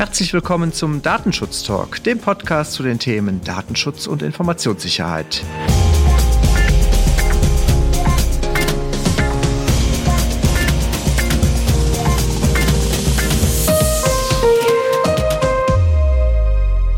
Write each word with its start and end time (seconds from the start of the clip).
Herzlich 0.00 0.32
willkommen 0.32 0.72
zum 0.72 1.02
Datenschutz 1.02 1.62
Talk, 1.62 2.02
dem 2.04 2.20
Podcast 2.20 2.72
zu 2.72 2.82
den 2.82 2.98
Themen 2.98 3.44
Datenschutz 3.44 4.06
und 4.06 4.22
Informationssicherheit. 4.22 5.44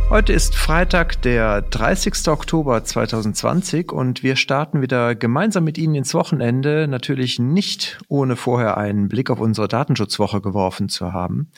Heute 0.09 0.33
ist 0.33 0.55
Freitag, 0.55 1.21
der 1.23 1.61
30. 1.61 2.29
Oktober 2.29 2.85
2020 2.85 3.91
und 3.91 4.23
wir 4.23 4.37
starten 4.37 4.81
wieder 4.81 5.17
gemeinsam 5.17 5.65
mit 5.65 5.77
Ihnen 5.77 5.97
ins 5.97 6.15
Wochenende, 6.15 6.87
natürlich 6.87 7.41
nicht 7.41 7.99
ohne 8.07 8.37
vorher 8.37 8.77
einen 8.77 9.09
Blick 9.09 9.29
auf 9.29 9.41
unsere 9.41 9.67
Datenschutzwoche 9.67 10.41
geworfen 10.41 10.89
zu 10.89 11.13
haben. 11.13 11.51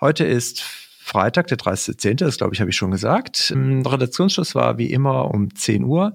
Heute 0.00 0.24
ist 0.24 0.62
Freitag, 0.62 1.48
der 1.48 1.58
30.10., 1.58 2.16
das 2.16 2.38
glaube 2.38 2.54
ich, 2.54 2.60
habe 2.60 2.70
ich 2.70 2.76
schon 2.76 2.90
gesagt. 2.90 3.52
Redaktionsschluss 3.54 4.54
war 4.54 4.78
wie 4.78 4.90
immer 4.90 5.30
um 5.32 5.54
10 5.54 5.84
Uhr. 5.84 6.14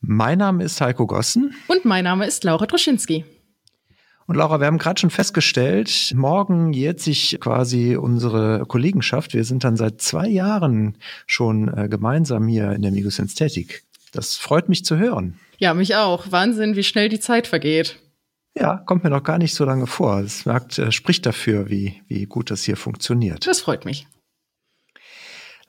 Mein 0.00 0.38
Name 0.38 0.64
ist 0.64 0.80
Heiko 0.80 1.06
Gossen. 1.06 1.54
Und 1.66 1.84
mein 1.84 2.04
Name 2.04 2.26
ist 2.26 2.44
Laura 2.44 2.66
Droschinski. 2.66 3.24
Und 4.26 4.36
Laura, 4.36 4.60
wir 4.60 4.66
haben 4.66 4.78
gerade 4.78 5.00
schon 5.00 5.10
festgestellt, 5.10 6.12
morgen 6.14 6.72
jährt 6.74 7.00
sich 7.00 7.38
quasi 7.40 7.96
unsere 7.96 8.66
Kollegenschaft. 8.66 9.32
Wir 9.32 9.44
sind 9.44 9.64
dann 9.64 9.76
seit 9.76 10.02
zwei 10.02 10.28
Jahren 10.28 10.98
schon 11.26 11.68
äh, 11.68 11.88
gemeinsam 11.88 12.46
hier 12.46 12.72
in 12.72 12.82
der 12.82 12.92
Migosens 12.92 13.34
tätig. 13.34 13.84
Das 14.12 14.36
freut 14.36 14.68
mich 14.68 14.84
zu 14.84 14.98
hören. 14.98 15.38
Ja, 15.56 15.72
mich 15.72 15.96
auch. 15.96 16.30
Wahnsinn, 16.30 16.76
wie 16.76 16.84
schnell 16.84 17.08
die 17.08 17.20
Zeit 17.20 17.46
vergeht. 17.46 17.98
Ja, 18.60 18.76
kommt 18.76 19.04
mir 19.04 19.10
noch 19.10 19.22
gar 19.22 19.38
nicht 19.38 19.54
so 19.54 19.64
lange 19.64 19.86
vor. 19.86 20.20
Es 20.20 20.46
äh, 20.46 20.92
spricht 20.92 21.26
dafür, 21.26 21.70
wie, 21.70 22.02
wie 22.08 22.26
gut 22.26 22.50
das 22.50 22.62
hier 22.62 22.76
funktioniert. 22.76 23.46
Das 23.46 23.60
freut 23.60 23.84
mich. 23.84 24.06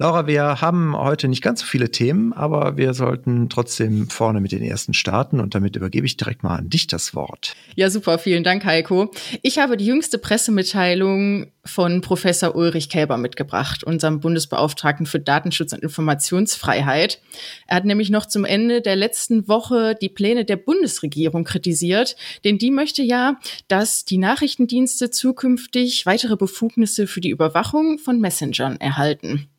Laura, 0.01 0.27
wir 0.27 0.61
haben 0.61 0.95
heute 0.97 1.27
nicht 1.27 1.41
ganz 1.41 1.59
so 1.59 1.65
viele 1.65 1.91
Themen, 1.91 2.31
aber 2.31 2.77
wir 2.77 2.93
sollten 2.93 3.49
trotzdem 3.49 4.09
vorne 4.09 4.39
mit 4.39 4.53
den 4.53 4.63
ersten 4.63 4.93
starten 4.93 5.41
und 5.41 5.55
damit 5.55 5.75
übergebe 5.75 6.05
ich 6.05 6.15
direkt 6.15 6.41
mal 6.41 6.55
an 6.55 6.69
dich 6.69 6.87
das 6.87 7.13
Wort. 7.15 7.53
Ja, 7.75 7.89
super, 7.89 8.17
vielen 8.17 8.45
Dank, 8.45 8.63
Heiko. 8.63 9.11
Ich 9.41 9.59
habe 9.59 9.75
die 9.75 9.85
jüngste 9.85 10.17
Pressemitteilung 10.17 11.47
von 11.65 11.99
Professor 11.99 12.55
Ulrich 12.55 12.87
Kälber 12.87 13.17
mitgebracht, 13.17 13.83
unserem 13.83 14.21
Bundesbeauftragten 14.21 15.05
für 15.05 15.19
Datenschutz 15.19 15.73
und 15.73 15.83
Informationsfreiheit. 15.83 17.19
Er 17.67 17.75
hat 17.75 17.83
nämlich 17.83 18.09
noch 18.09 18.25
zum 18.25 18.45
Ende 18.45 18.81
der 18.81 18.95
letzten 18.95 19.49
Woche 19.49 19.97
die 20.01 20.07
Pläne 20.07 20.45
der 20.45 20.55
Bundesregierung 20.55 21.43
kritisiert, 21.43 22.15
denn 22.45 22.57
die 22.57 22.71
möchte 22.71 23.03
ja, 23.03 23.37
dass 23.67 24.05
die 24.05 24.17
Nachrichtendienste 24.17 25.11
zukünftig 25.11 26.05
weitere 26.05 26.37
Befugnisse 26.37 27.05
für 27.05 27.19
die 27.19 27.31
Überwachung 27.31 27.97
von 27.97 28.21
Messengern 28.21 28.77
erhalten. 28.77 29.49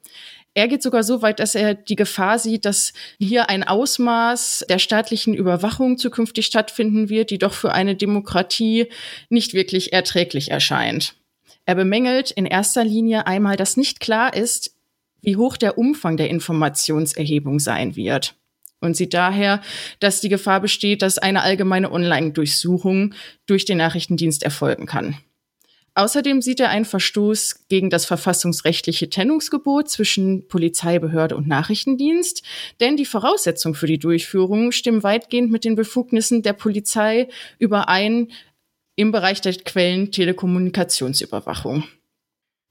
Er 0.54 0.66
geht 0.66 0.82
sogar 0.82 1.04
so 1.04 1.22
weit, 1.22 1.38
dass 1.38 1.54
er 1.54 1.74
die 1.74 1.94
Gefahr 1.94 2.38
sieht, 2.38 2.64
dass 2.64 2.92
hier 3.18 3.48
ein 3.48 3.62
Ausmaß 3.62 4.66
der 4.68 4.80
staatlichen 4.80 5.32
Überwachung 5.32 5.96
zukünftig 5.96 6.46
stattfinden 6.46 7.08
wird, 7.08 7.30
die 7.30 7.38
doch 7.38 7.54
für 7.54 7.72
eine 7.72 7.94
Demokratie 7.94 8.88
nicht 9.28 9.54
wirklich 9.54 9.92
erträglich 9.92 10.50
erscheint. 10.50 11.14
Er 11.66 11.76
bemängelt 11.76 12.32
in 12.32 12.46
erster 12.46 12.84
Linie 12.84 13.28
einmal, 13.28 13.56
dass 13.56 13.76
nicht 13.76 14.00
klar 14.00 14.34
ist, 14.34 14.74
wie 15.22 15.36
hoch 15.36 15.56
der 15.56 15.78
Umfang 15.78 16.16
der 16.16 16.30
Informationserhebung 16.30 17.60
sein 17.60 17.94
wird. 17.94 18.34
Und 18.80 18.96
sieht 18.96 19.14
daher, 19.14 19.60
dass 20.00 20.20
die 20.20 20.30
Gefahr 20.30 20.60
besteht, 20.60 21.02
dass 21.02 21.18
eine 21.18 21.42
allgemeine 21.42 21.92
Online-Durchsuchung 21.92 23.14
durch 23.46 23.66
den 23.66 23.76
Nachrichtendienst 23.78 24.42
erfolgen 24.42 24.86
kann. 24.86 25.18
Außerdem 25.94 26.41
sieht 26.41 26.60
er 26.60 26.70
einen 26.70 26.84
Verstoß 26.84 27.66
gegen 27.69 27.91
das 27.91 28.05
verfassungsrechtliche 28.05 29.10
Trennungsgebot 29.10 29.91
zwischen 29.91 30.47
Polizeibehörde 30.47 31.36
und 31.36 31.48
Nachrichtendienst, 31.48 32.44
denn 32.81 32.97
die 32.97 33.04
Voraussetzungen 33.04 33.75
für 33.75 33.87
die 33.87 33.98
Durchführung 33.98 34.70
stimmen 34.72 35.03
weitgehend 35.03 35.50
mit 35.50 35.64
den 35.64 35.75
Befugnissen 35.75 36.42
der 36.42 36.53
Polizei 36.53 37.28
überein 37.59 38.28
im 38.97 39.12
Bereich 39.12 39.41
der 39.41 39.54
Quellen-Telekommunikationsüberwachung. 39.54 41.84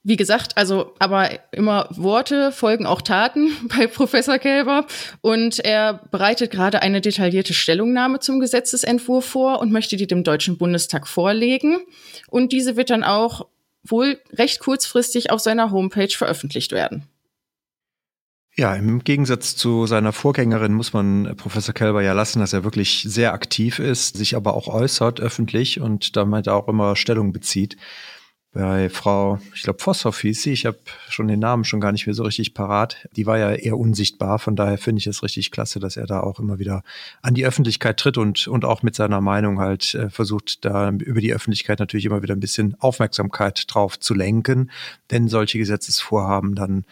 Wie 0.03 0.15
gesagt, 0.15 0.57
also 0.57 0.93
aber 0.99 1.29
immer 1.51 1.87
Worte 1.91 2.53
folgen 2.53 2.85
auch 2.85 3.01
Taten 3.01 3.51
bei 3.77 3.87
Professor 3.87 4.37
Kälber. 4.37 4.85
Und 5.21 5.59
er 5.59 5.93
bereitet 6.11 6.51
gerade 6.51 6.81
eine 6.81 7.01
detaillierte 7.01 7.53
Stellungnahme 7.53 8.19
zum 8.19 8.39
Gesetzesentwurf 8.39 9.25
vor 9.25 9.59
und 9.59 9.71
möchte 9.71 9.97
die 9.97 10.07
dem 10.07 10.23
Deutschen 10.23 10.57
Bundestag 10.57 11.07
vorlegen. 11.07 11.79
Und 12.27 12.53
diese 12.53 12.77
wird 12.77 12.89
dann 12.89 13.03
auch 13.03 13.47
wohl 13.83 14.19
recht 14.33 14.59
kurzfristig 14.59 15.31
auf 15.31 15.41
seiner 15.41 15.71
Homepage 15.71 16.09
veröffentlicht 16.09 16.71
werden. 16.71 17.07
Ja, 18.55 18.75
im 18.75 19.03
Gegensatz 19.03 19.55
zu 19.55 19.85
seiner 19.85 20.11
Vorgängerin 20.11 20.73
muss 20.73 20.91
man 20.91 21.35
Professor 21.37 21.73
Kelber 21.73 22.01
ja 22.01 22.13
lassen, 22.13 22.39
dass 22.39 22.51
er 22.51 22.63
wirklich 22.63 23.05
sehr 23.07 23.33
aktiv 23.33 23.79
ist, 23.79 24.17
sich 24.17 24.35
aber 24.35 24.53
auch 24.53 24.67
äußert 24.67 25.21
öffentlich 25.21 25.79
und 25.79 26.17
damit 26.17 26.49
auch 26.49 26.67
immer 26.67 26.95
Stellung 26.95 27.31
bezieht 27.31 27.77
bei 28.51 28.89
Frau, 28.89 29.39
ich 29.53 29.61
glaube, 29.61 29.79
Vosshoff 29.79 30.21
hieß 30.21 30.41
sie, 30.41 30.53
ich 30.53 30.65
habe 30.65 30.77
schon 31.07 31.27
den 31.27 31.39
Namen 31.39 31.65
schon 31.65 31.79
gar 31.79 31.91
nicht 31.91 32.07
mehr 32.07 32.15
so 32.15 32.23
richtig 32.23 32.55
parat, 32.55 33.07
die 33.15 33.27
war 33.27 33.37
ja 33.37 33.51
eher 33.51 33.77
unsichtbar, 33.77 34.39
von 34.39 34.55
daher 34.55 34.79
finde 34.79 34.99
ich 34.99 35.07
es 35.07 35.21
richtig 35.21 35.51
klasse, 35.51 35.79
dass 35.79 35.97
er 35.97 36.07
da 36.07 36.21
auch 36.21 36.39
immer 36.39 36.57
wieder 36.57 36.81
an 37.21 37.35
die 37.35 37.45
Öffentlichkeit 37.45 37.97
tritt 37.97 38.17
und, 38.17 38.47
und 38.47 38.65
auch 38.65 38.81
mit 38.81 38.95
seiner 38.95 39.21
Meinung 39.21 39.59
halt 39.59 39.93
äh, 39.93 40.09
versucht, 40.09 40.65
da 40.65 40.89
über 40.89 41.21
die 41.21 41.33
Öffentlichkeit 41.33 41.79
natürlich 41.79 42.05
immer 42.05 42.23
wieder 42.23 42.35
ein 42.35 42.39
bisschen 42.39 42.75
Aufmerksamkeit 42.79 43.65
drauf 43.67 43.99
zu 43.99 44.15
lenken, 44.15 44.71
wenn 45.09 45.27
solche 45.27 45.59
Gesetzesvorhaben 45.59 46.55
dann 46.55 46.85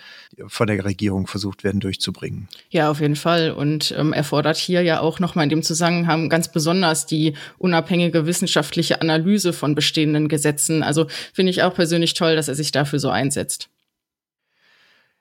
von 0.47 0.67
der 0.67 0.85
Regierung 0.85 1.25
versucht 1.25 1.63
werden 1.63 1.79
durchzubringen. 1.79 2.47
Ja, 2.69 2.91
auf 2.91 2.99
jeden 2.99 3.15
Fall. 3.15 3.51
Und 3.51 3.95
ähm, 3.97 4.13
er 4.13 4.23
fordert 4.23 4.57
hier 4.57 4.83
ja 4.83 4.99
auch 4.99 5.19
nochmal 5.19 5.45
in 5.45 5.49
dem 5.49 5.63
Zusammenhang 5.63 6.29
ganz 6.29 6.51
besonders 6.51 7.07
die 7.07 7.33
unabhängige 7.57 8.27
wissenschaftliche 8.27 9.01
Analyse 9.01 9.53
von 9.53 9.73
bestehenden 9.73 10.27
Gesetzen. 10.27 10.83
Also 10.83 11.07
finde 11.33 11.46
finde 11.47 11.61
ich 11.61 11.63
auch 11.63 11.73
persönlich 11.73 12.13
toll, 12.13 12.35
dass 12.35 12.49
er 12.49 12.55
sich 12.55 12.73
dafür 12.73 12.99
so 12.99 13.09
einsetzt. 13.09 13.69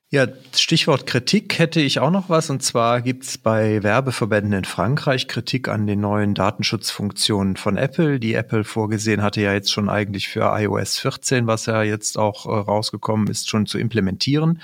Ja, 0.08 0.26
Stichwort 0.56 1.06
Kritik 1.06 1.56
hätte 1.58 1.80
ich 1.80 2.00
auch 2.00 2.10
noch 2.10 2.28
was. 2.28 2.50
Und 2.50 2.64
zwar 2.64 3.00
gibt 3.00 3.22
es 3.22 3.38
bei 3.38 3.84
Werbeverbänden 3.84 4.52
in 4.52 4.64
Frankreich 4.64 5.28
Kritik 5.28 5.68
an 5.68 5.86
den 5.86 6.00
neuen 6.00 6.34
Datenschutzfunktionen 6.34 7.56
von 7.56 7.76
Apple, 7.76 8.18
die 8.18 8.34
Apple 8.34 8.64
vorgesehen 8.64 9.22
hatte 9.22 9.40
ja 9.40 9.52
jetzt 9.52 9.70
schon 9.70 9.88
eigentlich 9.88 10.26
für 10.26 10.52
iOS 10.58 10.98
14, 10.98 11.46
was 11.46 11.66
ja 11.66 11.84
jetzt 11.84 12.18
auch 12.18 12.46
äh, 12.46 12.50
rausgekommen 12.50 13.28
ist, 13.28 13.48
schon 13.48 13.66
zu 13.66 13.78
implementieren. 13.78 14.60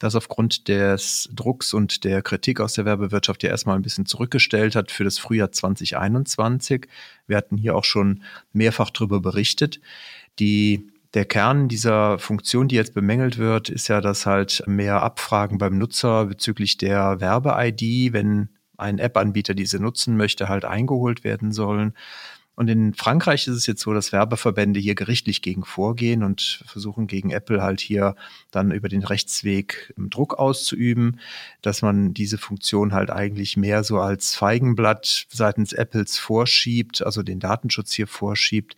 Das 0.00 0.16
aufgrund 0.16 0.66
des 0.66 1.28
Drucks 1.32 1.74
und 1.74 2.02
der 2.02 2.22
Kritik 2.22 2.60
aus 2.60 2.72
der 2.74 2.86
Werbewirtschaft 2.86 3.44
ja 3.44 3.50
erstmal 3.50 3.76
ein 3.76 3.82
bisschen 3.82 4.06
zurückgestellt 4.06 4.74
hat 4.74 4.90
für 4.90 5.04
das 5.04 5.18
Frühjahr 5.18 5.52
2021. 5.52 6.88
Wir 7.28 7.36
hatten 7.36 7.56
hier 7.56 7.76
auch 7.76 7.84
schon 7.84 8.24
mehrfach 8.52 8.90
darüber 8.90 9.20
berichtet. 9.20 9.80
Die 10.38 10.93
der 11.14 11.24
Kern 11.24 11.68
dieser 11.68 12.18
Funktion, 12.18 12.68
die 12.68 12.74
jetzt 12.74 12.92
bemängelt 12.92 13.38
wird, 13.38 13.68
ist 13.68 13.88
ja, 13.88 14.00
dass 14.00 14.26
halt 14.26 14.64
mehr 14.66 15.02
Abfragen 15.02 15.58
beim 15.58 15.78
Nutzer 15.78 16.26
bezüglich 16.26 16.76
der 16.76 17.20
Werbe-ID, 17.20 18.12
wenn 18.12 18.48
ein 18.76 18.98
App-Anbieter 18.98 19.54
diese 19.54 19.78
nutzen 19.78 20.16
möchte, 20.16 20.48
halt 20.48 20.64
eingeholt 20.64 21.22
werden 21.22 21.52
sollen. 21.52 21.94
Und 22.56 22.68
in 22.70 22.94
Frankreich 22.94 23.48
ist 23.48 23.56
es 23.56 23.66
jetzt 23.66 23.80
so, 23.80 23.92
dass 23.92 24.12
Werbeverbände 24.12 24.78
hier 24.78 24.94
gerichtlich 24.94 25.42
gegen 25.42 25.64
vorgehen 25.64 26.22
und 26.22 26.62
versuchen 26.66 27.08
gegen 27.08 27.30
Apple 27.30 27.62
halt 27.62 27.80
hier 27.80 28.14
dann 28.52 28.70
über 28.70 28.88
den 28.88 29.02
Rechtsweg 29.02 29.92
Druck 29.96 30.34
auszuüben, 30.38 31.18
dass 31.62 31.82
man 31.82 32.14
diese 32.14 32.38
Funktion 32.38 32.92
halt 32.92 33.10
eigentlich 33.10 33.56
mehr 33.56 33.82
so 33.82 33.98
als 33.98 34.36
Feigenblatt 34.36 35.26
seitens 35.30 35.72
Apples 35.72 36.16
vorschiebt, 36.18 37.04
also 37.04 37.24
den 37.24 37.40
Datenschutz 37.40 37.92
hier 37.92 38.06
vorschiebt 38.06 38.76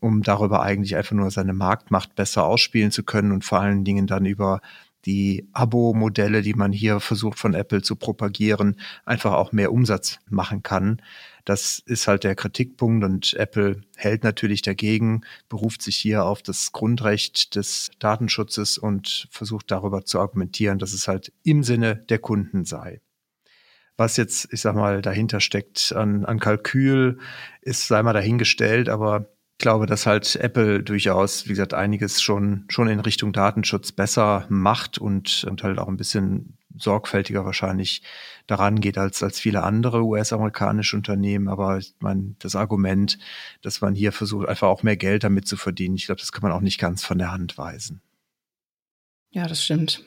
um 0.00 0.22
darüber 0.22 0.62
eigentlich 0.62 0.96
einfach 0.96 1.16
nur 1.16 1.30
seine 1.30 1.52
Marktmacht 1.52 2.14
besser 2.14 2.44
ausspielen 2.44 2.90
zu 2.90 3.02
können 3.02 3.32
und 3.32 3.44
vor 3.44 3.60
allen 3.60 3.84
Dingen 3.84 4.06
dann 4.06 4.26
über 4.26 4.60
die 5.06 5.48
Abo-Modelle, 5.52 6.42
die 6.42 6.54
man 6.54 6.72
hier 6.72 7.00
versucht 7.00 7.38
von 7.38 7.54
Apple 7.54 7.80
zu 7.80 7.94
propagieren, 7.96 8.80
einfach 9.04 9.32
auch 9.34 9.52
mehr 9.52 9.72
Umsatz 9.72 10.18
machen 10.28 10.62
kann. 10.64 11.00
Das 11.44 11.78
ist 11.78 12.08
halt 12.08 12.24
der 12.24 12.34
Kritikpunkt 12.34 13.04
und 13.04 13.34
Apple 13.34 13.82
hält 13.94 14.24
natürlich 14.24 14.62
dagegen, 14.62 15.22
beruft 15.48 15.80
sich 15.80 15.96
hier 15.96 16.24
auf 16.24 16.42
das 16.42 16.72
Grundrecht 16.72 17.54
des 17.54 17.92
Datenschutzes 18.00 18.78
und 18.78 19.28
versucht 19.30 19.70
darüber 19.70 20.04
zu 20.04 20.18
argumentieren, 20.18 20.80
dass 20.80 20.92
es 20.92 21.06
halt 21.06 21.32
im 21.44 21.62
Sinne 21.62 21.94
der 21.94 22.18
Kunden 22.18 22.64
sei. 22.64 23.00
Was 23.96 24.16
jetzt, 24.16 24.52
ich 24.52 24.60
sag 24.60 24.74
mal, 24.74 25.00
dahinter 25.02 25.40
steckt 25.40 25.92
an, 25.94 26.24
an 26.24 26.40
Kalkül, 26.40 27.18
ist, 27.62 27.86
sei 27.86 28.02
mal 28.02 28.12
dahingestellt, 28.12 28.88
aber 28.88 29.28
glaube, 29.58 29.86
dass 29.86 30.06
halt 30.06 30.36
Apple 30.36 30.82
durchaus, 30.82 31.46
wie 31.46 31.50
gesagt, 31.50 31.74
einiges 31.74 32.20
schon, 32.20 32.64
schon 32.68 32.88
in 32.88 33.00
Richtung 33.00 33.32
Datenschutz 33.32 33.92
besser 33.92 34.46
macht 34.48 34.98
und, 34.98 35.44
und 35.44 35.62
halt 35.62 35.78
auch 35.78 35.88
ein 35.88 35.96
bisschen 35.96 36.58
sorgfältiger 36.78 37.44
wahrscheinlich 37.44 38.02
daran 38.46 38.80
geht 38.80 38.98
als, 38.98 39.22
als 39.22 39.40
viele 39.40 39.62
andere 39.62 40.04
US-amerikanische 40.04 40.96
Unternehmen. 40.96 41.48
Aber 41.48 41.78
ich 41.78 41.94
meine, 42.00 42.34
das 42.38 42.54
Argument, 42.54 43.18
dass 43.62 43.80
man 43.80 43.94
hier 43.94 44.12
versucht, 44.12 44.48
einfach 44.48 44.68
auch 44.68 44.82
mehr 44.82 44.96
Geld 44.96 45.24
damit 45.24 45.48
zu 45.48 45.56
verdienen, 45.56 45.96
ich 45.96 46.06
glaube, 46.06 46.20
das 46.20 46.32
kann 46.32 46.42
man 46.42 46.52
auch 46.52 46.60
nicht 46.60 46.78
ganz 46.78 47.04
von 47.04 47.18
der 47.18 47.32
Hand 47.32 47.56
weisen. 47.58 48.02
Ja, 49.30 49.46
das 49.46 49.64
stimmt. 49.64 50.04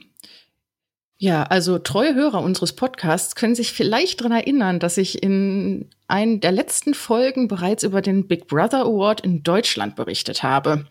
Ja, 1.21 1.43
also 1.43 1.79
treue 1.79 2.15
Hörer 2.15 2.41
unseres 2.41 2.71
Podcasts 2.71 3.35
können 3.35 3.53
sich 3.53 3.73
vielleicht 3.73 4.21
daran 4.21 4.31
erinnern, 4.31 4.79
dass 4.79 4.97
ich 4.97 5.21
in 5.21 5.89
einer 6.07 6.37
der 6.37 6.53
letzten 6.53 6.93
Folgen 6.93 7.49
bereits 7.49 7.83
über 7.83 8.01
den 8.01 8.25
Big 8.29 8.47
Brother 8.47 8.85
Award 8.85 9.19
in 9.19 9.43
Deutschland 9.43 9.97
berichtet 9.97 10.43
habe. 10.43 10.85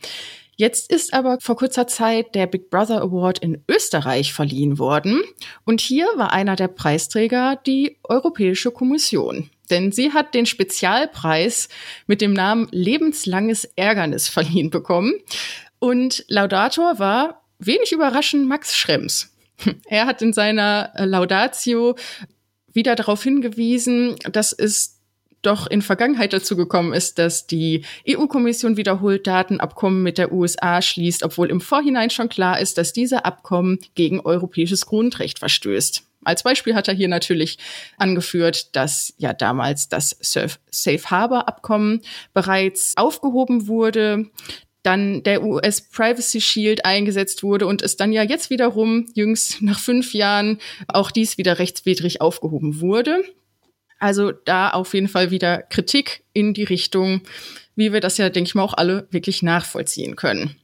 Jetzt 0.55 0.93
ist 0.93 1.15
aber 1.15 1.39
vor 1.41 1.57
kurzer 1.57 1.87
Zeit 1.87 2.35
der 2.35 2.47
Big 2.47 2.69
Brother 2.69 3.01
Award 3.01 3.39
in 3.39 3.65
Österreich 3.71 4.35
verliehen 4.35 4.79
worden. 4.79 5.23
Und 5.65 5.81
hier 5.81 6.07
war 6.17 6.31
einer 6.31 6.57
der 6.57 6.69
Preisträger 6.69 7.59
die 7.65 7.97
Europäische 8.03 8.71
Kommission. 8.71 9.49
Denn 9.71 9.93
sie 9.93 10.13
hat 10.13 10.35
den 10.35 10.45
Spezialpreis 10.45 11.71
mit 12.07 12.21
dem 12.21 12.35
Namen 12.35 12.69
Lebenslanges 12.71 13.65
Ärgernis 13.77 14.29
verliehen 14.29 14.69
bekommen. 14.69 15.15
Und 15.79 16.27
Laudator 16.29 16.99
war 16.99 17.45
wenig 17.59 17.93
überraschend 17.93 18.47
Max 18.47 18.77
Schrems. 18.77 19.33
Er 19.87 20.07
hat 20.07 20.23
in 20.23 20.33
seiner 20.33 20.93
äh, 20.95 21.05
Laudatio 21.05 21.97
wieder 22.73 22.95
darauf 22.95 23.23
hingewiesen, 23.23 24.17
dass 24.31 24.53
es 24.53 24.99
doch 25.43 25.69
in 25.69 25.83
Vergangenheit 25.83 26.33
dazu 26.33 26.57
gekommen 26.57 26.93
ist, 26.93 27.19
dass 27.19 27.47
die 27.47 27.85
EU-Kommission 28.09 28.77
wiederholt 28.77 29.27
Datenabkommen 29.27 30.03
mit 30.03 30.19
der 30.19 30.33
USA 30.33 30.83
schließt, 30.83 31.23
obwohl 31.23 31.51
im 31.51 31.61
Vorhinein 31.61 32.11
schon 32.11 32.29
klar 32.29 32.61
ist, 32.61 32.77
dass 32.77 32.93
diese 32.93 33.25
Abkommen 33.25 33.79
gegen 33.95 34.21
europäisches 34.21 34.87
Grundrecht 34.87 35.39
verstößt. 35.39 36.03
Als 36.25 36.43
Beispiel 36.43 36.75
hat 36.75 36.89
er 36.89 36.95
hier 36.95 37.09
natürlich 37.09 37.59
angeführt, 37.97 38.75
dass 38.75 39.15
ja 39.19 39.33
damals 39.33 39.89
das 39.89 40.17
Safe 40.21 41.11
Harbor 41.11 41.49
Abkommen 41.49 42.03
bereits 42.35 42.95
aufgehoben 42.97 43.69
wurde, 43.69 44.27
dann 44.83 45.23
der 45.23 45.43
US 45.43 45.81
Privacy 45.81 46.41
Shield 46.41 46.85
eingesetzt 46.85 47.43
wurde 47.43 47.67
und 47.67 47.83
es 47.83 47.97
dann 47.97 48.13
ja 48.13 48.23
jetzt 48.23 48.51
wiederum 48.51 49.07
jüngst 49.15 49.63
nach 49.63 49.79
fünf 49.79 50.15
Jahren 50.15 50.59
auch 50.87 51.11
dies 51.11 51.39
wieder 51.39 51.59
rechtswidrig 51.59 52.21
aufgehoben 52.21 52.81
wurde. 52.81 53.23
Also 53.99 54.31
da 54.31 54.71
auf 54.71 54.95
jeden 54.95 55.09
Fall 55.09 55.31
wieder 55.31 55.63
Kritik 55.63 56.23
in 56.33 56.55
die 56.55 56.65
Richtung, 56.65 57.23
wie 57.75 57.93
wir 57.93 58.01
das 58.01 58.17
ja, 58.19 58.31
denke 58.31 58.49
ich 58.49 58.55
mal, 58.55 58.63
auch 58.63 58.75
alle 58.75 59.09
wirklich 59.11 59.43
nachvollziehen 59.43 60.15
können. 60.15 60.57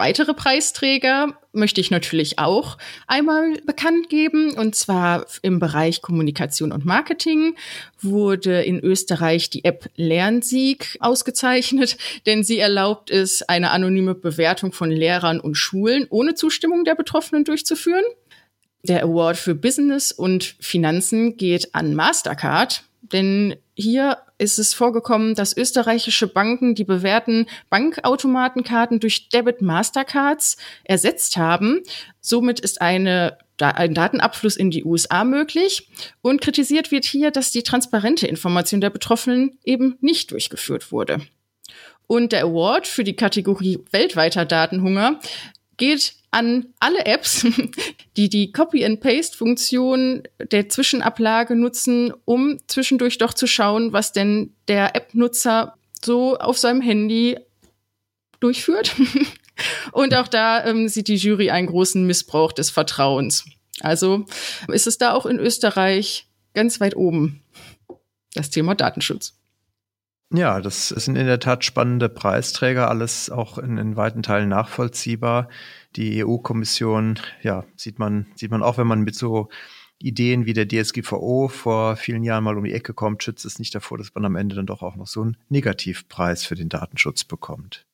Weitere 0.00 0.32
Preisträger 0.32 1.36
möchte 1.52 1.80
ich 1.80 1.90
natürlich 1.90 2.38
auch 2.38 2.78
einmal 3.08 3.54
bekannt 3.66 4.08
geben. 4.08 4.54
Und 4.54 4.76
zwar 4.76 5.26
im 5.42 5.58
Bereich 5.58 6.02
Kommunikation 6.02 6.70
und 6.70 6.84
Marketing 6.84 7.56
wurde 8.00 8.62
in 8.62 8.78
Österreich 8.78 9.50
die 9.50 9.64
App 9.64 9.90
Lernsieg 9.96 10.96
ausgezeichnet, 11.00 11.96
denn 12.26 12.44
sie 12.44 12.58
erlaubt 12.58 13.10
es, 13.10 13.42
eine 13.42 13.70
anonyme 13.70 14.14
Bewertung 14.14 14.72
von 14.72 14.92
Lehrern 14.92 15.40
und 15.40 15.56
Schulen 15.56 16.06
ohne 16.10 16.34
Zustimmung 16.34 16.84
der 16.84 16.94
Betroffenen 16.94 17.42
durchzuführen. 17.42 18.04
Der 18.84 19.02
Award 19.02 19.36
für 19.36 19.56
Business 19.56 20.12
und 20.12 20.54
Finanzen 20.60 21.36
geht 21.36 21.74
an 21.74 21.96
Mastercard, 21.96 22.84
denn 23.02 23.56
hier 23.74 24.18
ist 24.38 24.58
es 24.58 24.72
vorgekommen, 24.72 25.34
dass 25.34 25.56
österreichische 25.56 26.28
Banken 26.28 26.74
die 26.74 26.84
bewährten 26.84 27.46
Bankautomatenkarten 27.70 29.00
durch 29.00 29.28
Debit 29.28 29.60
Mastercards 29.60 30.56
ersetzt 30.84 31.36
haben. 31.36 31.82
Somit 32.20 32.60
ist 32.60 32.80
eine 32.80 33.36
ein 33.60 33.94
Datenabfluss 33.94 34.56
in 34.56 34.70
die 34.70 34.84
USA 34.84 35.24
möglich. 35.24 35.88
Und 36.22 36.40
kritisiert 36.40 36.90
wird 36.90 37.04
hier, 37.04 37.30
dass 37.30 37.50
die 37.50 37.62
transparente 37.62 38.26
Information 38.26 38.80
der 38.80 38.90
Betroffenen 38.90 39.58
eben 39.64 39.96
nicht 40.00 40.30
durchgeführt 40.30 40.92
wurde. 40.92 41.20
Und 42.06 42.32
der 42.32 42.44
Award 42.44 42.86
für 42.86 43.04
die 43.04 43.16
Kategorie 43.16 43.80
weltweiter 43.90 44.44
Datenhunger 44.44 45.20
geht 45.76 46.14
an 46.30 46.66
alle 46.78 47.06
Apps, 47.06 47.46
die 48.16 48.28
die 48.28 48.52
Copy-and-Paste-Funktion 48.52 50.24
der 50.50 50.68
Zwischenablage 50.68 51.56
nutzen, 51.56 52.12
um 52.24 52.58
zwischendurch 52.66 53.18
doch 53.18 53.34
zu 53.34 53.46
schauen, 53.46 53.92
was 53.92 54.12
denn 54.12 54.54
der 54.68 54.94
App-Nutzer 54.94 55.76
so 56.04 56.36
auf 56.38 56.58
seinem 56.58 56.80
Handy 56.80 57.38
durchführt. 58.40 58.94
Und 59.92 60.14
auch 60.14 60.28
da 60.28 60.64
ähm, 60.64 60.88
sieht 60.88 61.08
die 61.08 61.16
Jury 61.16 61.50
einen 61.50 61.66
großen 61.66 62.06
Missbrauch 62.06 62.52
des 62.52 62.70
Vertrauens. 62.70 63.44
Also 63.80 64.26
ist 64.68 64.86
es 64.86 64.98
da 64.98 65.14
auch 65.14 65.26
in 65.26 65.38
Österreich 65.38 66.28
ganz 66.54 66.80
weit 66.80 66.96
oben, 66.96 67.42
das 68.34 68.50
Thema 68.50 68.74
Datenschutz. 68.74 69.38
Ja, 70.30 70.60
das 70.60 70.88
sind 70.88 71.16
in 71.16 71.26
der 71.26 71.40
Tat 71.40 71.64
spannende 71.64 72.10
Preisträger, 72.10 72.90
alles 72.90 73.30
auch 73.30 73.56
in, 73.56 73.78
in 73.78 73.96
weiten 73.96 74.22
Teilen 74.22 74.50
nachvollziehbar. 74.50 75.48
Die 75.96 76.22
EU-Kommission, 76.22 77.18
ja, 77.42 77.64
sieht 77.76 77.98
man, 77.98 78.26
sieht 78.34 78.50
man 78.50 78.62
auch, 78.62 78.76
wenn 78.76 78.86
man 78.86 79.00
mit 79.00 79.14
so 79.14 79.48
Ideen 79.98 80.44
wie 80.44 80.52
der 80.52 80.68
DSGVO 80.68 81.48
vor 81.48 81.96
vielen 81.96 82.24
Jahren 82.24 82.44
mal 82.44 82.58
um 82.58 82.64
die 82.64 82.74
Ecke 82.74 82.92
kommt, 82.92 83.22
schützt 83.22 83.46
es 83.46 83.58
nicht 83.58 83.74
davor, 83.74 83.96
dass 83.96 84.14
man 84.14 84.26
am 84.26 84.36
Ende 84.36 84.54
dann 84.54 84.66
doch 84.66 84.82
auch 84.82 84.96
noch 84.96 85.06
so 85.06 85.22
einen 85.22 85.38
Negativpreis 85.48 86.44
für 86.44 86.54
den 86.54 86.68
Datenschutz 86.68 87.24
bekommt. 87.24 87.86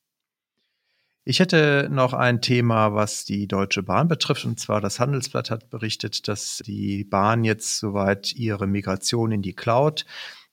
Ich 1.26 1.38
hätte 1.40 1.88
noch 1.90 2.12
ein 2.12 2.42
Thema, 2.42 2.94
was 2.94 3.24
die 3.24 3.46
Deutsche 3.46 3.82
Bahn 3.82 4.08
betrifft, 4.08 4.44
und 4.44 4.60
zwar 4.60 4.82
das 4.82 5.00
Handelsblatt 5.00 5.50
hat 5.50 5.70
berichtet, 5.70 6.28
dass 6.28 6.62
die 6.66 7.04
Bahn 7.04 7.44
jetzt 7.44 7.78
soweit 7.78 8.34
ihre 8.34 8.66
Migration 8.66 9.32
in 9.32 9.40
die 9.40 9.54
Cloud 9.54 10.04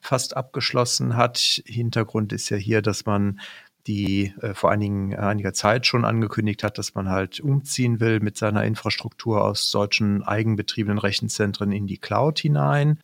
fast 0.01 0.35
abgeschlossen 0.35 1.15
hat. 1.15 1.61
Hintergrund 1.65 2.33
ist 2.33 2.49
ja 2.49 2.57
hier, 2.57 2.81
dass 2.81 3.05
man 3.05 3.39
die 3.87 4.33
äh, 4.41 4.53
vor 4.53 4.71
einigen, 4.71 5.11
äh, 5.11 5.17
einiger 5.17 5.53
Zeit 5.53 5.85
schon 5.85 6.05
angekündigt 6.05 6.63
hat, 6.63 6.77
dass 6.77 6.93
man 6.93 7.09
halt 7.09 7.39
umziehen 7.39 7.99
will 7.99 8.19
mit 8.19 8.37
seiner 8.37 8.63
Infrastruktur 8.63 9.43
aus 9.43 9.71
solchen 9.71 10.23
eigenbetriebenen 10.23 10.99
Rechenzentren 10.99 11.71
in 11.71 11.87
die 11.87 11.97
Cloud 11.97 12.39
hinein. 12.39 12.99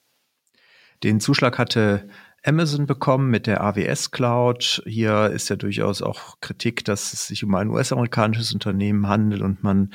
Den 1.03 1.19
Zuschlag 1.19 1.57
hatte 1.57 2.07
Amazon 2.43 2.85
bekommen 2.85 3.29
mit 3.29 3.47
der 3.47 3.61
AWS 3.61 4.11
Cloud. 4.11 4.81
Hier 4.85 5.27
ist 5.31 5.49
ja 5.49 5.55
durchaus 5.55 6.01
auch 6.01 6.39
Kritik, 6.41 6.85
dass 6.85 7.13
es 7.13 7.27
sich 7.27 7.43
um 7.43 7.53
ein 7.55 7.69
US-amerikanisches 7.69 8.53
Unternehmen 8.53 9.07
handelt 9.07 9.41
und 9.41 9.63
man 9.63 9.91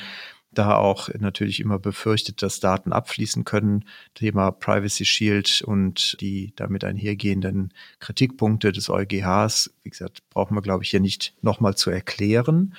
da 0.53 0.77
auch 0.77 1.09
natürlich 1.19 1.61
immer 1.61 1.79
befürchtet, 1.79 2.43
dass 2.43 2.61
Daten 2.61 2.93
abfließen 2.93 3.45
können. 3.45 3.85
Thema 4.15 4.51
Privacy 4.51 5.05
Shield 5.05 5.63
und 5.63 6.17
die 6.21 6.53
damit 6.57 6.85
einhergehenden 6.85 7.73
Kritikpunkte 8.01 8.73
des 8.73 8.91
EuGHs, 8.91 9.75
wie 9.83 9.91
gesagt, 9.91 10.23
brauchen 10.31 10.55
wir, 10.57 10.63
glaube 10.63 10.85
ich, 10.85 10.91
hier 10.91 11.01
nicht 11.01 11.35
nochmal 11.43 11.77
zu 11.77 11.91
erklären. 11.91 12.75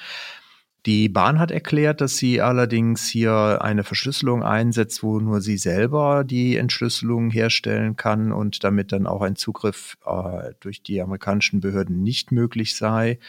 Die 0.86 1.08
Bahn 1.08 1.40
hat 1.40 1.50
erklärt, 1.50 2.02
dass 2.02 2.18
sie 2.18 2.42
allerdings 2.42 3.08
hier 3.08 3.60
eine 3.62 3.86
Verschlüsselung 3.86 4.44
einsetzt, 4.44 5.02
wo 5.02 5.20
nur 5.20 5.40
sie 5.40 5.58
selber 5.58 6.26
die 6.26 6.58
Entschlüsselung 6.58 7.32
herstellen 7.32 7.96
kann 7.96 8.34
und 8.34 8.66
damit 8.66 8.92
dann 8.92 9.08
auch 9.08 9.22
ein 9.22 9.38
Zugriff 9.38 9.98
äh, 10.06 10.52
durch 10.60 10.84
die 10.84 11.02
amerikanischen 11.02 11.62
Behörden 11.62 12.04
nicht 12.04 12.34
möglich 12.34 12.76
sei. 12.76 13.20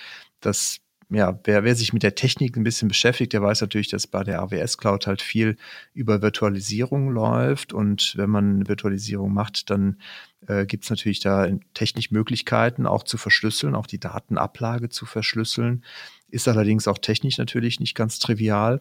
Das 0.41 0.81
ja, 1.11 1.39
wer, 1.45 1.65
wer 1.65 1.75
sich 1.75 1.93
mit 1.93 2.03
der 2.03 2.15
Technik 2.15 2.57
ein 2.57 2.65
bisschen 2.65 2.89
beschäftigt, 2.89 3.33
der 3.33 3.43
weiß 3.43 3.61
natürlich, 3.61 3.89
dass 3.89 4.07
bei 4.07 4.25
der 4.25 4.41
AWS 4.41 4.79
Cloud 4.79 5.07
halt 5.07 5.23
viel 5.23 5.57
über 5.93 6.23
Virtualisierung 6.23 7.11
läuft. 7.11 7.73
Und 7.73 8.15
wenn 8.17 8.31
man 8.31 8.69
Virtualisierung 8.69 9.33
macht, 9.33 9.71
dann 9.71 9.99
äh, 10.47 10.67
gibt 10.67 10.85
es 10.85 10.91
natürlich 10.91 11.21
da 11.21 11.49
technisch 11.75 12.11
Möglichkeiten, 12.11 12.87
auch 12.87 13.03
zu 13.03 13.19
verschlüsseln, 13.19 13.75
auch 13.75 13.87
die 13.87 14.01
Datenablage 14.01 14.89
zu 14.89 15.07
verschlüsseln. 15.07 15.85
Ist 16.29 16.49
allerdings 16.49 16.89
auch 16.89 16.99
technisch 16.99 17.39
natürlich 17.39 17.81
nicht 17.81 17.95
ganz 17.95 18.19
trivial. 18.19 18.81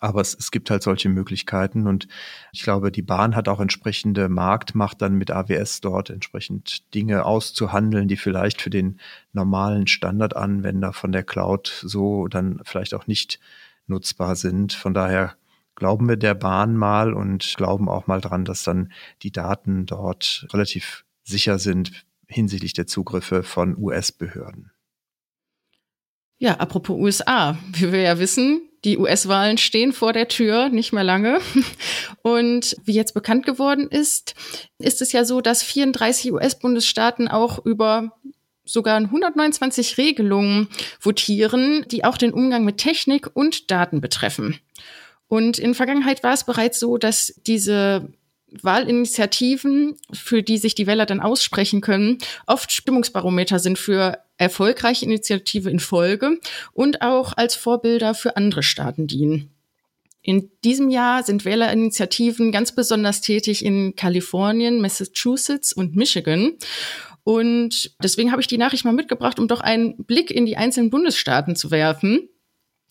Aber 0.00 0.20
es, 0.20 0.34
es 0.34 0.50
gibt 0.50 0.70
halt 0.70 0.82
solche 0.82 1.08
Möglichkeiten 1.08 1.86
und 1.86 2.08
ich 2.52 2.62
glaube, 2.62 2.90
die 2.90 3.02
Bahn 3.02 3.36
hat 3.36 3.48
auch 3.48 3.60
entsprechende 3.60 4.28
Marktmacht, 4.28 5.00
dann 5.00 5.14
mit 5.14 5.30
AWS 5.30 5.80
dort 5.80 6.10
entsprechend 6.10 6.94
Dinge 6.94 7.24
auszuhandeln, 7.24 8.08
die 8.08 8.16
vielleicht 8.16 8.60
für 8.60 8.70
den 8.70 8.98
normalen 9.32 9.86
Standardanwender 9.86 10.92
von 10.92 11.12
der 11.12 11.22
Cloud 11.22 11.68
so 11.84 12.28
dann 12.28 12.60
vielleicht 12.64 12.94
auch 12.94 13.06
nicht 13.06 13.40
nutzbar 13.86 14.36
sind. 14.36 14.72
Von 14.72 14.94
daher 14.94 15.36
glauben 15.74 16.08
wir 16.08 16.16
der 16.16 16.34
Bahn 16.34 16.76
mal 16.76 17.12
und 17.12 17.54
glauben 17.56 17.88
auch 17.88 18.06
mal 18.06 18.20
dran, 18.20 18.44
dass 18.44 18.62
dann 18.62 18.92
die 19.22 19.32
Daten 19.32 19.86
dort 19.86 20.46
relativ 20.52 21.04
sicher 21.22 21.58
sind 21.58 22.06
hinsichtlich 22.26 22.72
der 22.72 22.86
Zugriffe 22.86 23.42
von 23.42 23.76
US-Behörden. 23.76 24.70
Ja, 26.38 26.54
apropos 26.54 26.98
USA, 26.98 27.58
wie 27.72 27.92
wir 27.92 28.00
ja 28.00 28.18
wissen, 28.18 28.68
die 28.84 28.98
US-Wahlen 28.98 29.58
stehen 29.58 29.92
vor 29.92 30.12
der 30.12 30.28
Tür, 30.28 30.68
nicht 30.68 30.92
mehr 30.92 31.04
lange. 31.04 31.40
Und 32.22 32.76
wie 32.84 32.94
jetzt 32.94 33.14
bekannt 33.14 33.46
geworden 33.46 33.88
ist, 33.88 34.34
ist 34.78 35.02
es 35.02 35.12
ja 35.12 35.24
so, 35.24 35.40
dass 35.40 35.62
34 35.62 36.32
US-Bundesstaaten 36.32 37.28
auch 37.28 37.64
über 37.64 38.12
sogar 38.64 38.96
129 38.96 39.98
Regelungen 39.98 40.68
votieren, 41.00 41.84
die 41.90 42.04
auch 42.04 42.16
den 42.16 42.32
Umgang 42.32 42.64
mit 42.64 42.78
Technik 42.78 43.30
und 43.34 43.70
Daten 43.70 44.00
betreffen. 44.00 44.58
Und 45.28 45.58
in 45.58 45.74
Vergangenheit 45.74 46.22
war 46.22 46.32
es 46.32 46.44
bereits 46.44 46.78
so, 46.78 46.96
dass 46.96 47.34
diese 47.46 48.08
Wahlinitiativen, 48.62 49.96
für 50.12 50.42
die 50.42 50.58
sich 50.58 50.74
die 50.74 50.86
Wähler 50.86 51.06
dann 51.06 51.20
aussprechen 51.20 51.80
können, 51.80 52.18
oft 52.46 52.72
Stimmungsbarometer 52.72 53.58
sind 53.58 53.78
für 53.78 54.18
erfolgreiche 54.36 55.04
Initiative 55.04 55.70
in 55.70 55.80
Folge 55.80 56.38
und 56.72 57.02
auch 57.02 57.34
als 57.36 57.54
Vorbilder 57.54 58.14
für 58.14 58.36
andere 58.36 58.62
Staaten 58.62 59.06
dienen. 59.06 59.50
In 60.22 60.50
diesem 60.64 60.88
Jahr 60.88 61.22
sind 61.22 61.44
Wählerinitiativen 61.44 62.50
ganz 62.50 62.72
besonders 62.72 63.20
tätig 63.20 63.62
in 63.62 63.94
Kalifornien, 63.94 64.80
Massachusetts 64.80 65.72
und 65.72 65.96
Michigan. 65.96 66.52
Und 67.24 67.94
deswegen 68.02 68.32
habe 68.32 68.40
ich 68.40 68.46
die 68.46 68.56
Nachricht 68.56 68.86
mal 68.86 68.92
mitgebracht, 68.92 69.38
um 69.38 69.48
doch 69.48 69.60
einen 69.60 69.96
Blick 70.04 70.30
in 70.30 70.46
die 70.46 70.56
einzelnen 70.56 70.88
Bundesstaaten 70.88 71.56
zu 71.56 71.70
werfen. 71.70 72.28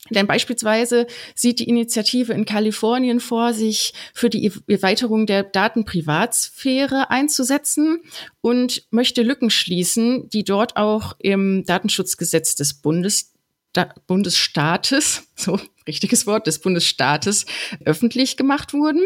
Denn 0.10 0.27
beispielsweise 0.27 1.07
sieht 1.33 1.60
die 1.60 1.69
Initiative 1.69 2.33
in 2.33 2.45
Kalifornien 2.45 3.22
vor, 3.22 3.53
sich 3.53 3.93
für 4.13 4.29
die 4.29 4.51
Erweiterung 4.67 5.25
der 5.25 5.43
Datenprivatsphäre 5.43 7.10
einzusetzen 7.10 8.01
und 8.41 8.86
möchte 8.91 9.22
Lücken 9.22 9.50
schließen, 9.50 10.29
die 10.29 10.43
dort 10.43 10.75
auch 10.75 11.15
im 11.19 11.63
Datenschutzgesetz 11.65 12.55
des 12.55 12.74
Bundes, 12.74 13.31
da, 13.72 13.93
Bundesstaates, 14.05 15.29
so 15.36 15.57
richtiges 15.88 16.27
Wort, 16.27 16.48
des 16.48 16.60
Bundesstaates 16.60 17.45
öffentlich 17.86 18.36
gemacht 18.36 18.74
wurden. 18.74 19.01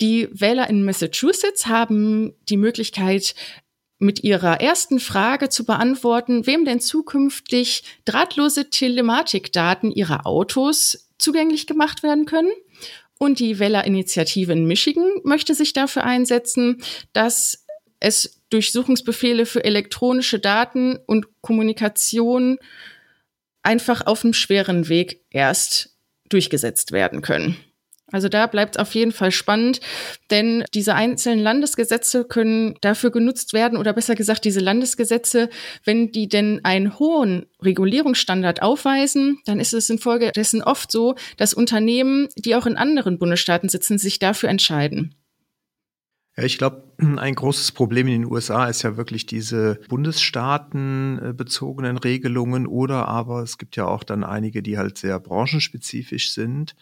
Die 0.00 0.28
Wähler 0.32 0.70
in 0.70 0.84
Massachusetts 0.84 1.66
haben 1.66 2.32
die 2.48 2.56
Möglichkeit, 2.56 3.34
mit 4.04 4.22
ihrer 4.22 4.60
ersten 4.60 5.00
Frage 5.00 5.48
zu 5.48 5.64
beantworten, 5.64 6.46
wem 6.46 6.64
denn 6.64 6.80
zukünftig 6.80 7.82
drahtlose 8.04 8.70
Telematikdaten 8.70 9.90
ihrer 9.90 10.26
Autos 10.26 11.08
zugänglich 11.18 11.66
gemacht 11.66 12.02
werden 12.02 12.26
können. 12.26 12.52
Und 13.18 13.38
die 13.38 13.58
Weller-Initiative 13.58 14.52
in 14.52 14.66
Michigan 14.66 15.10
möchte 15.24 15.54
sich 15.54 15.72
dafür 15.72 16.04
einsetzen, 16.04 16.82
dass 17.12 17.64
es 18.00 18.42
Durchsuchungsbefehle 18.50 19.46
für 19.46 19.64
elektronische 19.64 20.38
Daten 20.38 20.98
und 21.06 21.26
Kommunikation 21.40 22.58
einfach 23.62 24.06
auf 24.06 24.20
dem 24.20 24.34
schweren 24.34 24.88
Weg 24.88 25.24
erst 25.30 25.96
durchgesetzt 26.28 26.92
werden 26.92 27.22
können. 27.22 27.56
Also 28.14 28.28
da 28.28 28.46
bleibt 28.46 28.76
es 28.76 28.80
auf 28.80 28.94
jeden 28.94 29.10
Fall 29.10 29.32
spannend, 29.32 29.80
denn 30.30 30.62
diese 30.72 30.94
einzelnen 30.94 31.40
Landesgesetze 31.40 32.24
können 32.24 32.76
dafür 32.80 33.10
genutzt 33.10 33.52
werden 33.52 33.76
oder 33.76 33.92
besser 33.92 34.14
gesagt 34.14 34.44
diese 34.44 34.60
Landesgesetze, 34.60 35.50
wenn 35.84 36.12
die 36.12 36.28
denn 36.28 36.60
einen 36.62 36.96
hohen 37.00 37.46
Regulierungsstandard 37.60 38.62
aufweisen, 38.62 39.40
dann 39.46 39.58
ist 39.58 39.74
es 39.74 39.90
infolgedessen 39.90 40.62
oft 40.62 40.92
so, 40.92 41.16
dass 41.38 41.54
Unternehmen, 41.54 42.28
die 42.36 42.54
auch 42.54 42.66
in 42.66 42.76
anderen 42.76 43.18
Bundesstaaten 43.18 43.68
sitzen, 43.68 43.98
sich 43.98 44.20
dafür 44.20 44.48
entscheiden. 44.48 45.16
Ja, 46.36 46.44
ich 46.44 46.56
glaube, 46.56 46.84
ein 47.18 47.34
großes 47.34 47.72
Problem 47.72 48.06
in 48.06 48.22
den 48.22 48.30
USA 48.30 48.66
ist 48.66 48.82
ja 48.82 48.96
wirklich 48.96 49.26
diese 49.26 49.80
bundesstaatenbezogenen 49.88 51.98
Regelungen 51.98 52.68
oder 52.68 53.08
aber 53.08 53.42
es 53.42 53.58
gibt 53.58 53.74
ja 53.74 53.86
auch 53.86 54.04
dann 54.04 54.22
einige, 54.22 54.62
die 54.62 54.78
halt 54.78 54.98
sehr 54.98 55.18
branchenspezifisch 55.18 56.32
sind. 56.32 56.76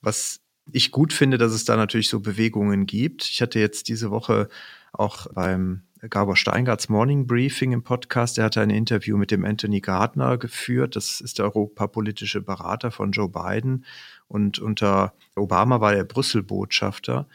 Was 0.00 0.41
ich 0.70 0.90
gut 0.90 1.12
finde, 1.12 1.38
dass 1.38 1.52
es 1.52 1.64
da 1.64 1.76
natürlich 1.76 2.08
so 2.08 2.20
Bewegungen 2.20 2.86
gibt. 2.86 3.24
Ich 3.24 3.42
hatte 3.42 3.58
jetzt 3.58 3.88
diese 3.88 4.10
Woche 4.10 4.48
auch 4.92 5.26
beim 5.32 5.82
Gabor 6.08 6.36
Steingarts 6.36 6.88
Morning 6.88 7.26
Briefing 7.26 7.72
im 7.72 7.82
Podcast, 7.82 8.36
der 8.36 8.44
hatte 8.44 8.60
ein 8.60 8.70
Interview 8.70 9.16
mit 9.16 9.30
dem 9.30 9.44
Anthony 9.44 9.80
Gardner 9.80 10.36
geführt. 10.36 10.96
Das 10.96 11.20
ist 11.20 11.38
der 11.38 11.46
europapolitische 11.46 12.42
Berater 12.42 12.90
von 12.90 13.12
Joe 13.12 13.28
Biden. 13.28 13.84
Und 14.26 14.58
unter 14.58 15.14
Obama 15.36 15.80
war 15.80 15.94
er 15.94 16.04
Brüssel-Botschafter. 16.04 17.28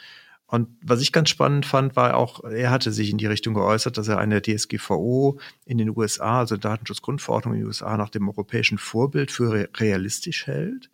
Und 0.47 0.69
was 0.81 1.01
ich 1.01 1.11
ganz 1.11 1.29
spannend 1.29 1.65
fand, 1.65 1.95
war 1.95 2.15
auch, 2.15 2.43
er 2.43 2.71
hatte 2.71 2.91
sich 2.91 3.09
in 3.09 3.17
die 3.17 3.25
Richtung 3.25 3.53
geäußert, 3.53 3.97
dass 3.97 4.07
er 4.07 4.17
eine 4.17 4.41
DSGVO 4.41 5.39
in 5.65 5.77
den 5.77 5.95
USA, 5.95 6.39
also 6.39 6.55
Datenschutzgrundverordnung 6.57 7.53
in 7.53 7.59
den 7.61 7.67
USA, 7.67 7.97
nach 7.97 8.09
dem 8.09 8.29
europäischen 8.29 8.77
Vorbild 8.77 9.31
für 9.31 9.69
realistisch 9.77 10.47
hält 10.47 10.89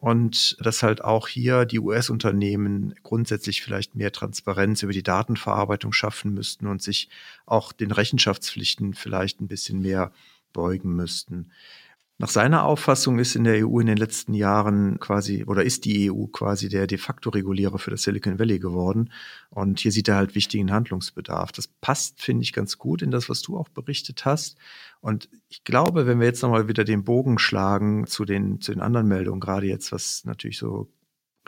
und 0.00 0.56
dass 0.60 0.82
halt 0.82 1.02
auch 1.02 1.28
hier 1.28 1.64
die 1.64 1.80
US-Unternehmen 1.80 2.94
grundsätzlich 3.02 3.62
vielleicht 3.62 3.94
mehr 3.94 4.12
Transparenz 4.12 4.82
über 4.82 4.92
die 4.92 5.02
Datenverarbeitung 5.02 5.92
schaffen 5.92 6.32
müssten 6.34 6.66
und 6.66 6.82
sich 6.82 7.08
auch 7.46 7.72
den 7.72 7.90
Rechenschaftspflichten 7.90 8.94
vielleicht 8.94 9.40
ein 9.40 9.48
bisschen 9.48 9.80
mehr 9.80 10.12
beugen 10.52 10.94
müssten. 10.94 11.50
Nach 12.20 12.28
seiner 12.28 12.64
Auffassung 12.64 13.20
ist 13.20 13.36
in 13.36 13.44
der 13.44 13.64
EU 13.64 13.78
in 13.78 13.86
den 13.86 13.96
letzten 13.96 14.34
Jahren 14.34 14.98
quasi 14.98 15.44
oder 15.44 15.62
ist 15.62 15.84
die 15.84 16.10
EU 16.10 16.26
quasi 16.26 16.68
der 16.68 16.88
de 16.88 16.98
facto 16.98 17.30
Regulierer 17.30 17.78
für 17.78 17.92
das 17.92 18.02
Silicon 18.02 18.40
Valley 18.40 18.58
geworden. 18.58 19.12
Und 19.50 19.78
hier 19.78 19.92
sieht 19.92 20.08
er 20.08 20.16
halt 20.16 20.34
wichtigen 20.34 20.72
Handlungsbedarf. 20.72 21.52
Das 21.52 21.68
passt, 21.68 22.20
finde 22.20 22.42
ich, 22.42 22.52
ganz 22.52 22.76
gut 22.76 23.02
in 23.02 23.12
das, 23.12 23.28
was 23.28 23.40
du 23.42 23.56
auch 23.56 23.68
berichtet 23.68 24.24
hast. 24.24 24.58
Und 25.00 25.28
ich 25.48 25.62
glaube, 25.62 26.08
wenn 26.08 26.18
wir 26.18 26.26
jetzt 26.26 26.42
nochmal 26.42 26.66
wieder 26.66 26.82
den 26.82 27.04
Bogen 27.04 27.38
schlagen 27.38 28.08
zu 28.08 28.24
den, 28.24 28.60
zu 28.60 28.72
den 28.72 28.80
anderen 28.80 29.06
Meldungen, 29.06 29.38
gerade 29.38 29.66
jetzt, 29.66 29.92
was 29.92 30.24
natürlich 30.24 30.58
so 30.58 30.88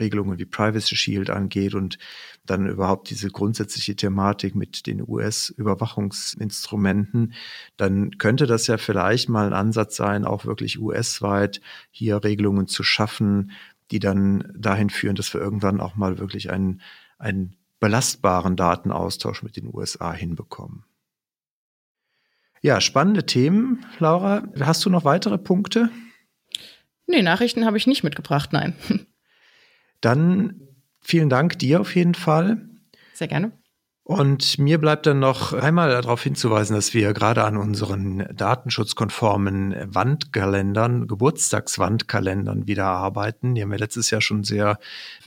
Regelungen 0.00 0.38
wie 0.38 0.47
Privacy 0.47 0.97
Shield 0.97 1.30
angeht 1.30 1.75
und 1.75 1.99
dann 2.47 2.66
überhaupt 2.66 3.11
diese 3.11 3.30
grundsätzliche 3.30 3.95
Thematik 3.95 4.57
mit 4.57 4.87
den 4.87 5.07
US-Überwachungsinstrumenten, 5.07 7.35
dann 7.76 8.16
könnte 8.19 8.47
das 8.47 8.66
ja 8.66 8.78
vielleicht 8.78 9.28
mal 9.28 9.47
ein 9.47 9.52
Ansatz 9.52 9.97
sein, 9.97 10.25
auch 10.25 10.47
wirklich 10.47 10.80
US-weit 10.80 11.61
hier 11.90 12.25
Regelungen 12.25 12.66
zu 12.66 12.83
schaffen, 12.83 13.52
die 13.90 14.00
dann 14.00 14.50
dahin 14.57 14.88
führen, 14.90 15.16
dass 15.16 15.35
wir 15.35 15.40
irgendwann 15.40 15.80
auch 15.80 15.97
mal 15.97 16.19
wirklich 16.19 16.50
einen, 16.50 16.80
einen 17.19 17.57
belastbaren 17.78 18.57
Datenaustausch 18.57 19.42
mit 19.42 19.57
den 19.57 19.69
USA 19.73 20.12
hinbekommen. 20.12 20.85
Ja, 22.62 22.80
spannende 22.80 23.25
Themen, 23.25 23.87
Laura. 23.99 24.42
Hast 24.61 24.85
du 24.85 24.90
noch 24.90 25.04
weitere 25.04 25.38
Punkte? 25.38 25.88
Nee, 27.07 27.23
Nachrichten 27.23 27.64
habe 27.64 27.78
ich 27.78 27.87
nicht 27.87 28.04
mitgebracht, 28.04 28.52
nein. 28.52 28.75
Dann 30.00 30.61
vielen 31.00 31.28
Dank 31.28 31.59
dir 31.59 31.80
auf 31.80 31.95
jeden 31.95 32.14
Fall. 32.14 32.69
Sehr 33.14 33.28
gerne. 33.28 33.52
Und 34.11 34.59
mir 34.59 34.78
bleibt 34.78 35.07
dann 35.07 35.21
noch 35.21 35.52
einmal 35.52 35.90
darauf 35.90 36.25
hinzuweisen, 36.25 36.75
dass 36.75 36.95
wir 36.95 37.12
gerade 37.12 37.45
an 37.45 37.57
unseren 37.57 38.26
datenschutzkonformen 38.35 39.76
Wandkalendern, 39.87 41.07
Geburtstagswandkalendern 41.07 42.66
wieder 42.66 42.87
arbeiten. 42.87 43.54
Die 43.54 43.62
haben 43.62 43.71
wir 43.71 43.78
letztes 43.78 44.11
Jahr 44.11 44.21
schon 44.21 44.42
sehr 44.42 44.80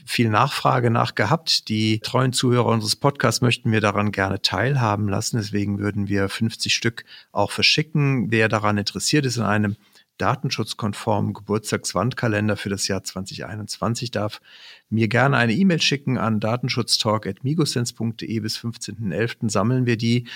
viel 0.04 0.28
Nachfrage 0.28 0.90
nach 0.90 1.14
gehabt. 1.14 1.70
Die 1.70 2.00
treuen 2.00 2.34
Zuhörer 2.34 2.66
unseres 2.66 2.94
Podcasts 2.94 3.40
möchten 3.40 3.72
wir 3.72 3.80
daran 3.80 4.12
gerne 4.12 4.42
teilhaben 4.42 5.08
lassen. 5.08 5.38
Deswegen 5.38 5.78
würden 5.78 6.08
wir 6.08 6.28
50 6.28 6.74
Stück 6.74 7.06
auch 7.32 7.52
verschicken. 7.52 8.30
Wer 8.30 8.50
daran 8.50 8.76
interessiert 8.76 9.24
ist, 9.24 9.38
in 9.38 9.44
einem 9.44 9.76
datenschutzkonformen 10.18 11.32
Geburtstagswandkalender 11.34 12.56
für 12.56 12.68
das 12.68 12.88
Jahr 12.88 13.04
2021 13.04 14.10
darf 14.10 14.40
mir 14.88 15.06
gerne 15.08 15.36
eine 15.36 15.54
E-Mail 15.54 15.80
schicken 15.80 16.18
an 16.18 16.40
datenschutztalk.migosense.de. 16.40 18.40
Bis 18.40 18.58
15.11. 18.58 19.50
sammeln 19.50 19.86
wir 19.86 19.96
die 19.96 20.26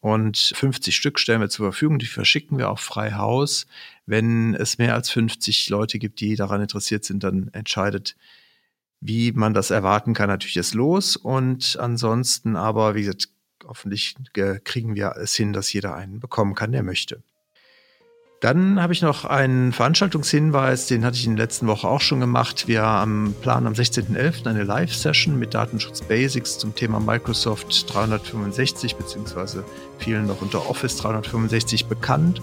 und 0.00 0.52
50 0.54 0.94
Stück 0.94 1.18
stellen 1.18 1.40
wir 1.40 1.48
zur 1.48 1.66
Verfügung. 1.66 1.98
Die 1.98 2.06
verschicken 2.06 2.58
wir 2.58 2.70
auch 2.70 2.78
frei 2.78 3.14
Haus. 3.14 3.66
Wenn 4.06 4.54
es 4.54 4.78
mehr 4.78 4.94
als 4.94 5.10
50 5.10 5.68
Leute 5.68 5.98
gibt, 5.98 6.20
die 6.20 6.36
daran 6.36 6.60
interessiert 6.60 7.04
sind, 7.04 7.24
dann 7.24 7.48
entscheidet, 7.52 8.16
wie 9.00 9.32
man 9.32 9.52
das 9.52 9.70
erwarten 9.70 10.14
kann, 10.14 10.28
natürlich 10.28 10.54
das 10.54 10.74
Los. 10.74 11.16
Und 11.16 11.76
ansonsten 11.80 12.56
aber, 12.56 12.94
wie 12.94 13.02
gesagt, 13.02 13.28
hoffentlich 13.64 14.14
kriegen 14.64 14.94
wir 14.94 15.16
es 15.16 15.34
hin, 15.34 15.52
dass 15.52 15.72
jeder 15.72 15.94
einen 15.94 16.20
bekommen 16.20 16.54
kann, 16.54 16.72
der 16.72 16.82
möchte. 16.82 17.22
Dann 18.46 18.80
habe 18.80 18.92
ich 18.92 19.02
noch 19.02 19.24
einen 19.24 19.72
Veranstaltungshinweis, 19.72 20.86
den 20.86 21.04
hatte 21.04 21.16
ich 21.16 21.26
in 21.26 21.34
der 21.34 21.46
letzten 21.46 21.66
Woche 21.66 21.88
auch 21.88 22.00
schon 22.00 22.20
gemacht. 22.20 22.68
Wir 22.68 22.82
haben 22.82 23.34
planen 23.42 23.66
am 23.66 23.72
16.11. 23.72 24.46
eine 24.46 24.62
Live-Session 24.62 25.36
mit 25.36 25.52
Datenschutz 25.52 26.02
Basics 26.02 26.56
zum 26.56 26.72
Thema 26.72 27.00
Microsoft 27.00 27.92
365 27.92 28.94
beziehungsweise 28.94 29.64
vielen 29.98 30.28
noch 30.28 30.42
unter 30.42 30.70
Office 30.70 30.96
365 30.98 31.86
bekannt. 31.86 32.40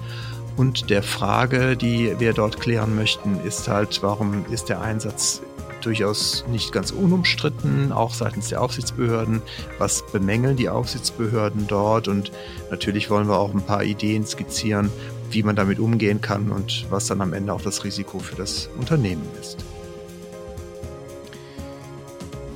Und 0.58 0.90
der 0.90 1.04
Frage, 1.04 1.78
die 1.78 2.14
wir 2.20 2.34
dort 2.34 2.60
klären 2.60 2.96
möchten, 2.96 3.40
ist 3.40 3.70
halt, 3.70 4.04
warum 4.04 4.46
ist 4.52 4.68
der 4.68 4.82
Einsatz 4.82 5.42
durchaus 5.86 6.46
nicht 6.50 6.72
ganz 6.72 6.92
unumstritten, 6.92 7.92
auch 7.92 8.14
seitens 8.14 8.50
der 8.50 8.62
Aufsichtsbehörden. 8.62 9.42
Was 9.78 10.06
bemängeln 10.12 10.56
die 10.56 10.70
Aufsichtsbehörden 10.70 11.68
dort? 11.68 12.08
Und 12.08 12.32
natürlich 12.72 13.10
wollen 13.10 13.28
wir 13.28 13.38
auch 13.38 13.54
ein 13.54 13.66
paar 13.66 13.84
Ideen 13.84 14.26
skizzieren, 14.26 14.90
wie 15.34 15.44
man 15.44 15.56
damit 15.56 15.80
umgehen 15.80 16.22
kann 16.22 16.52
und 16.52 16.86
was 16.90 17.08
dann 17.08 17.22
am 17.22 17.34
Ende 17.34 17.54
auch 17.54 17.62
das 17.62 17.84
Risiko 17.84 18.20
für 18.20 18.36
das 18.36 18.70
Unternehmen 18.80 19.24
ist. 19.40 19.58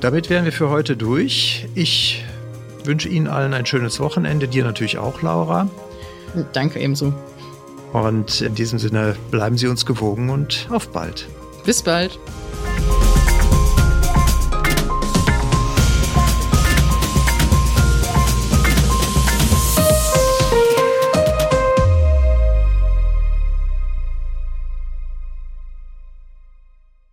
Damit 0.00 0.30
wären 0.30 0.44
wir 0.44 0.52
für 0.52 0.70
heute 0.70 0.96
durch. 0.96 1.66
Ich 1.74 2.24
wünsche 2.84 3.08
Ihnen 3.08 3.26
allen 3.26 3.52
ein 3.52 3.66
schönes 3.66 3.98
Wochenende, 4.00 4.46
dir 4.46 4.64
natürlich 4.64 4.98
auch, 4.98 5.22
Laura. 5.22 5.68
Danke 6.52 6.78
ebenso. 6.78 7.12
Und 7.92 8.40
in 8.40 8.54
diesem 8.54 8.78
Sinne 8.78 9.16
bleiben 9.30 9.56
Sie 9.56 9.66
uns 9.66 9.86
gewogen 9.86 10.30
und 10.30 10.68
auf 10.70 10.88
bald. 10.88 11.26
Bis 11.64 11.82
bald. 11.82 12.18